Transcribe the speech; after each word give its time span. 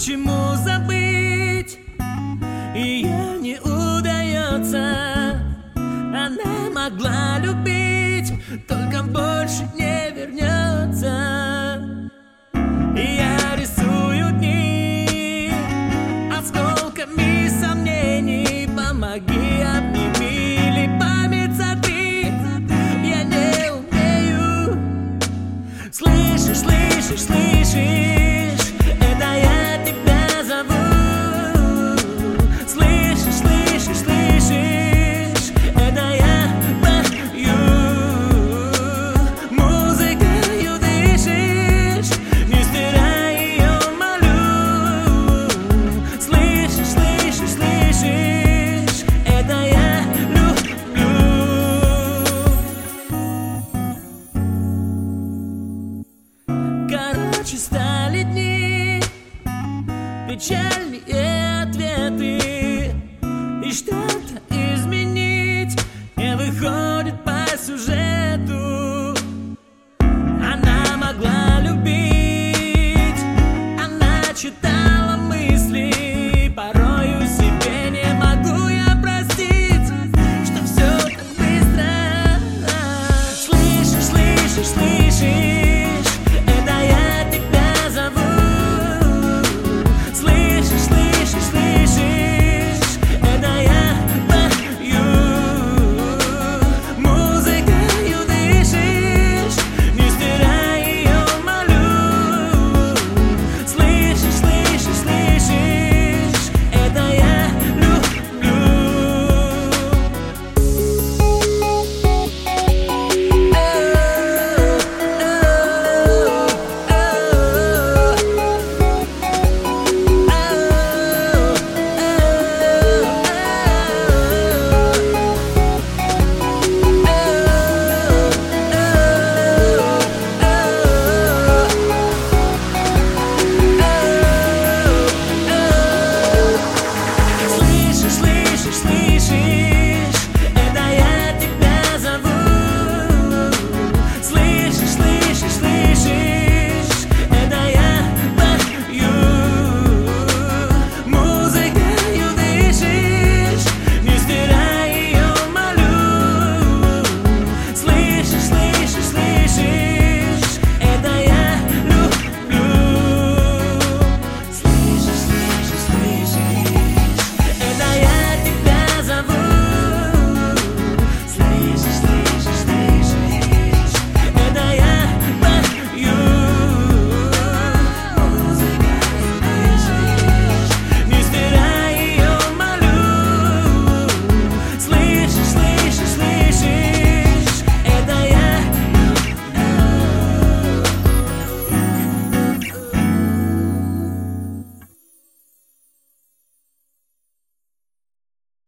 Почему 0.00 0.54
забыть 0.64 1.78
ее 2.74 3.38
не 3.38 3.60
удается? 3.60 5.38
Она 5.76 6.70
могла 6.74 7.38
любить, 7.38 8.32
только 8.66 9.02
больше 9.02 9.68
не 9.76 10.10
вернется. 10.16 11.82
И 12.96 13.16
я 13.16 13.56
рисую 13.56 14.32
дни 14.38 15.52
осколками 16.34 17.50
сомнений. 17.60 18.70
Помоги, 18.74 19.60
обними 19.60 20.54
или 20.54 20.98
память 20.98 21.54
сотри. 21.54 22.32
Я 23.04 23.22
не 23.24 23.70
умею. 23.70 24.78
Слышишь, 25.92 26.60
слышишь, 26.60 27.24
слышишь, 27.24 28.19
Печальные 60.30 61.62
ответы. 61.62 62.94
И 63.66 63.72
что-то 63.72 64.40
изменить 64.48 65.76
Не 66.16 66.36
выходит 66.36 66.79